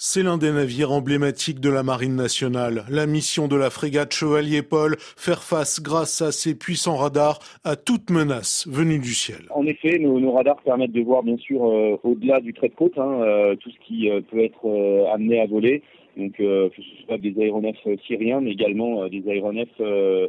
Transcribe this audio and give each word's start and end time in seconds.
C'est 0.00 0.22
l'un 0.22 0.38
des 0.38 0.52
navires 0.52 0.92
emblématiques 0.92 1.58
de 1.58 1.70
la 1.70 1.82
Marine 1.82 2.14
nationale. 2.14 2.84
La 2.88 3.04
mission 3.08 3.48
de 3.48 3.56
la 3.56 3.68
frégate 3.68 4.12
Chevalier 4.12 4.62
Paul, 4.62 4.94
faire 5.00 5.42
face 5.42 5.82
grâce 5.82 6.22
à 6.22 6.30
ses 6.30 6.56
puissants 6.56 6.94
radars 6.94 7.40
à 7.64 7.74
toute 7.74 8.08
menace 8.08 8.68
venue 8.70 9.00
du 9.00 9.12
ciel. 9.12 9.40
En 9.50 9.66
effet, 9.66 9.98
nos, 9.98 10.30
radars 10.30 10.62
permettent 10.62 10.92
de 10.92 11.02
voir 11.02 11.24
bien 11.24 11.36
sûr 11.38 11.66
euh, 11.66 11.98
au-delà 12.04 12.38
du 12.38 12.54
trait 12.54 12.68
de 12.68 12.76
côte 12.76 12.96
hein, 12.96 13.22
euh, 13.22 13.56
tout 13.56 13.70
ce 13.70 13.88
qui 13.88 14.08
euh, 14.08 14.20
peut 14.20 14.38
être 14.38 15.08
amené 15.12 15.40
à 15.40 15.46
voler 15.46 15.82
donc 16.18 16.40
euh, 16.40 16.68
que 16.70 16.82
ce 16.82 17.06
soit 17.06 17.18
des 17.18 17.34
aéronefs 17.40 17.76
euh, 17.86 17.96
syriens, 18.06 18.40
mais 18.40 18.50
également 18.50 19.02
euh, 19.02 19.08
des 19.08 19.22
aéronefs 19.28 19.68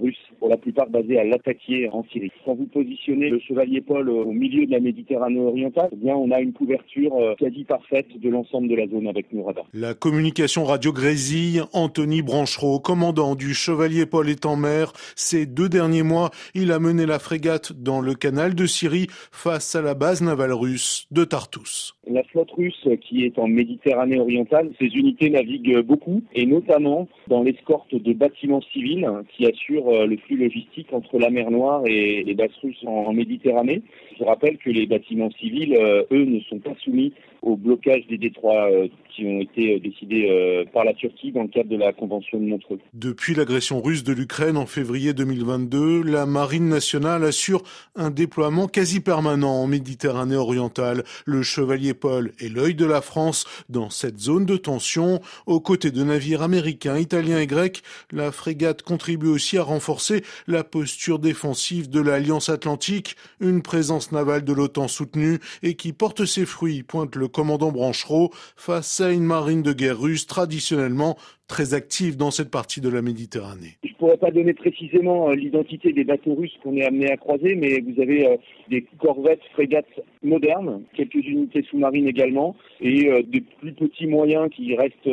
russes, 0.00 0.16
pour 0.38 0.48
la 0.48 0.56
plupart 0.56 0.88
basés 0.90 1.18
à 1.18 1.24
l'attaquer 1.24 1.88
en 1.90 2.04
Syrie. 2.12 2.32
Quand 2.44 2.54
vous 2.54 2.66
positionnez 2.66 3.30
le 3.30 3.38
Chevalier 3.38 3.80
Paul 3.80 4.10
au 4.10 4.32
milieu 4.32 4.66
de 4.66 4.72
la 4.72 4.80
Méditerranée 4.80 5.40
orientale, 5.40 5.88
eh 5.92 5.96
bien 5.96 6.14
on 6.16 6.30
a 6.30 6.40
une 6.40 6.52
couverture 6.52 7.12
quasi 7.38 7.64
parfaite 7.64 8.08
de 8.18 8.28
l'ensemble 8.28 8.68
de 8.68 8.74
la 8.74 8.86
zone 8.88 9.06
avec 9.06 9.32
nos 9.32 9.44
radars. 9.44 9.66
La 9.72 9.94
communication 9.94 10.64
radio 10.64 10.92
grésille, 10.92 11.62
Anthony 11.72 12.22
Branchereau, 12.22 12.80
commandant 12.80 13.34
du 13.34 13.54
Chevalier 13.54 14.06
Paul 14.06 14.28
est 14.28 14.44
en 14.44 14.56
mer. 14.56 14.92
Ces 15.14 15.46
deux 15.46 15.68
derniers 15.68 16.02
mois, 16.02 16.30
il 16.54 16.72
a 16.72 16.78
mené 16.78 17.06
la 17.06 17.18
frégate 17.18 17.72
dans 17.72 18.00
le 18.00 18.14
canal 18.14 18.54
de 18.54 18.66
Syrie 18.66 19.06
face 19.30 19.76
à 19.76 19.82
la 19.82 19.94
base 19.94 20.22
navale 20.22 20.52
russe 20.52 21.06
de 21.10 21.24
Tartus. 21.24 21.94
La 22.08 22.22
flotte 22.24 22.50
russe 22.52 22.88
qui 23.00 23.24
est 23.24 23.38
en 23.38 23.48
Méditerranée 23.48 24.20
orientale, 24.20 24.70
ses 24.78 24.86
unités 24.86 25.30
naviguent 25.30 25.75
beaucoup, 25.82 26.22
et 26.34 26.46
notamment 26.46 27.08
dans 27.28 27.42
l'escorte 27.42 27.94
de 27.94 28.12
bâtiments 28.12 28.62
civils 28.72 29.08
qui 29.36 29.46
assurent 29.46 29.88
euh, 29.88 30.06
le 30.06 30.16
flux 30.16 30.36
logistique 30.36 30.92
entre 30.92 31.18
la 31.18 31.30
mer 31.30 31.50
Noire 31.50 31.82
et 31.86 32.22
les 32.24 32.34
basses 32.34 32.56
russes 32.62 32.84
en 32.86 33.12
Méditerranée. 33.12 33.82
Je 34.18 34.24
rappelle 34.24 34.56
que 34.58 34.70
les 34.70 34.86
bâtiments 34.86 35.30
civils, 35.32 35.74
euh, 35.74 36.04
eux, 36.10 36.24
ne 36.24 36.40
sont 36.40 36.58
pas 36.58 36.74
soumis 36.82 37.12
au 37.42 37.56
blocage 37.56 38.06
des 38.08 38.18
détroits 38.18 38.70
euh, 38.70 38.88
qui 39.14 39.24
ont 39.24 39.40
été 39.40 39.78
décidés 39.80 40.66
par 40.72 40.84
la 40.84 40.92
Turquie 40.92 41.32
dans 41.32 41.42
le 41.42 41.48
cadre 41.48 41.70
de 41.70 41.76
la 41.76 41.92
Convention 41.92 42.38
de 42.38 42.44
Montreux. 42.44 42.78
Depuis 42.92 43.34
l'agression 43.34 43.80
russe 43.80 44.04
de 44.04 44.12
l'Ukraine 44.12 44.58
en 44.58 44.66
février 44.66 45.14
2022, 45.14 46.02
la 46.02 46.26
Marine 46.26 46.68
nationale 46.68 47.24
assure 47.24 47.62
un 47.94 48.10
déploiement 48.10 48.66
quasi 48.66 49.00
permanent 49.00 49.62
en 49.62 49.66
Méditerranée 49.66 50.36
orientale. 50.36 51.04
Le 51.24 51.42
Chevalier 51.42 51.94
Paul 51.94 52.32
est 52.40 52.52
l'œil 52.52 52.74
de 52.74 52.84
la 52.84 53.00
France 53.00 53.46
dans 53.70 53.88
cette 53.88 54.18
zone 54.18 54.44
de 54.44 54.56
tension. 54.56 55.20
Aux 55.56 55.60
côtés 55.60 55.90
de 55.90 56.04
navires 56.04 56.42
américains, 56.42 56.98
italiens 56.98 57.40
et 57.40 57.46
grecs, 57.46 57.82
la 58.12 58.30
frégate 58.30 58.82
contribue 58.82 59.28
aussi 59.28 59.56
à 59.56 59.62
renforcer 59.62 60.22
la 60.46 60.64
posture 60.64 61.18
défensive 61.18 61.88
de 61.88 61.98
l'Alliance 61.98 62.50
Atlantique, 62.50 63.16
une 63.40 63.62
présence 63.62 64.12
navale 64.12 64.44
de 64.44 64.52
l'OTAN 64.52 64.86
soutenue 64.86 65.40
et 65.62 65.74
qui 65.74 65.94
porte 65.94 66.26
ses 66.26 66.44
fruits, 66.44 66.82
pointe 66.82 67.16
le 67.16 67.28
commandant 67.28 67.72
Branchereau, 67.72 68.34
face 68.54 69.00
à 69.00 69.12
une 69.12 69.24
marine 69.24 69.62
de 69.62 69.72
guerre 69.72 69.98
russe 69.98 70.26
traditionnellement 70.26 71.16
très 71.48 71.72
active 71.72 72.18
dans 72.18 72.30
cette 72.30 72.50
partie 72.50 72.82
de 72.82 72.90
la 72.90 73.00
Méditerranée. 73.00 73.78
Je 73.98 74.04
ne 74.04 74.08
pourrais 74.08 74.18
pas 74.18 74.30
donner 74.30 74.52
précisément 74.52 75.30
euh, 75.30 75.34
l'identité 75.34 75.90
des 75.90 76.04
bateaux 76.04 76.34
russes 76.34 76.58
qu'on 76.62 76.76
est 76.76 76.84
amené 76.84 77.10
à 77.10 77.16
croiser, 77.16 77.54
mais 77.54 77.80
vous 77.80 77.98
avez 77.98 78.26
euh, 78.26 78.36
des 78.68 78.84
corvettes, 78.98 79.40
frégates 79.52 79.86
modernes, 80.22 80.82
quelques 80.92 81.14
unités 81.14 81.62
sous-marines 81.62 82.06
également, 82.06 82.56
et 82.82 83.08
euh, 83.08 83.22
des 83.22 83.40
plus 83.40 83.72
petits 83.72 84.06
moyens 84.06 84.50
qui 84.50 84.76
restent 84.76 85.08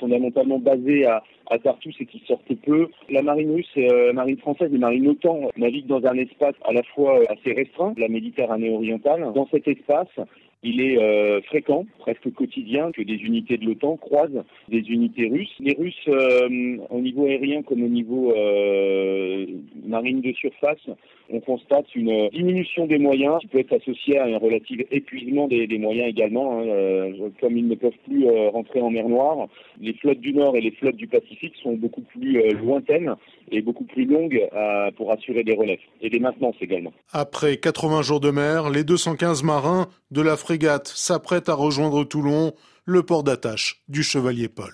fondamentalement 0.00 0.58
basés 0.58 1.04
à, 1.04 1.22
Tartus 1.62 1.96
et 2.00 2.06
qui 2.06 2.22
sortent 2.26 2.54
peu. 2.62 2.88
La 3.10 3.22
marine 3.22 3.52
russe 3.52 3.74
la 3.76 4.12
marine 4.12 4.36
française, 4.36 4.70
les 4.70 4.78
marines 4.78 5.08
OTAN 5.08 5.48
naviguent 5.56 5.86
dans 5.86 6.04
un 6.04 6.16
espace 6.16 6.54
à 6.64 6.74
la 6.74 6.82
fois 6.82 7.20
assez 7.30 7.54
restreint, 7.54 7.94
la 7.96 8.08
Méditerranée 8.08 8.70
orientale. 8.70 9.32
Dans 9.34 9.48
cet 9.50 9.66
espace, 9.66 10.08
il 10.62 10.80
est 10.80 10.98
euh, 10.98 11.40
fréquent, 11.42 11.86
presque 12.00 12.32
quotidien, 12.34 12.90
que 12.90 13.02
des 13.02 13.14
unités 13.14 13.58
de 13.58 13.64
l'OTAN 13.64 13.96
croisent 13.96 14.44
des 14.68 14.80
unités 14.80 15.28
russes. 15.28 15.54
Les 15.60 15.76
Russes, 15.78 15.94
euh, 16.08 16.78
au 16.90 17.00
niveau 17.00 17.26
aérien 17.26 17.62
comme 17.62 17.82
au 17.82 17.88
niveau 17.88 18.32
euh, 18.32 19.46
marine 19.86 20.20
de 20.20 20.32
surface, 20.32 20.88
on 21.30 21.40
constate 21.40 21.94
une 21.94 22.28
diminution 22.30 22.86
des 22.86 22.98
moyens 22.98 23.38
qui 23.40 23.48
peut 23.48 23.58
être 23.58 23.74
associée 23.74 24.18
à 24.18 24.24
un 24.24 24.38
relatif 24.38 24.80
épuisement 24.90 25.46
des, 25.46 25.66
moyens 25.78 26.08
également. 26.08 26.60
Hein, 26.60 27.30
comme 27.40 27.56
ils 27.56 27.68
ne 27.68 27.74
peuvent 27.74 27.92
plus 28.06 28.26
rentrer 28.48 28.80
en 28.80 28.90
mer 28.90 29.08
Noire, 29.08 29.46
les 29.78 29.92
flottes 29.92 30.20
du 30.20 30.32
Nord 30.32 30.56
et 30.56 30.62
les 30.62 30.70
flottes 30.70 30.96
du 30.96 31.06
Pacifique 31.06 31.54
sont 31.62 31.74
beaucoup 31.74 32.00
plus 32.00 32.50
lointaines 32.54 33.14
et 33.50 33.60
beaucoup 33.60 33.84
plus 33.84 34.06
longues 34.06 34.40
pour 34.96 35.12
assurer 35.12 35.44
des 35.44 35.54
relèves 35.54 35.80
et 36.00 36.08
des 36.08 36.18
maintenances 36.18 36.56
également. 36.62 36.92
Après 37.12 37.58
80 37.58 38.00
jours 38.02 38.20
de 38.20 38.30
mer, 38.30 38.70
les 38.70 38.84
215 38.84 39.42
marins 39.42 39.88
de 40.10 40.22
la 40.22 40.36
frégate 40.48 40.88
s'apprête 40.88 41.50
à 41.50 41.52
rejoindre 41.52 42.04
Toulon, 42.04 42.54
le 42.86 43.02
port 43.02 43.22
d'attache 43.22 43.82
du 43.86 44.02
Chevalier 44.02 44.48
Paul. 44.48 44.72